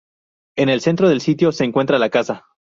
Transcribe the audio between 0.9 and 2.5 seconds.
del sitio, se encuentra la casa.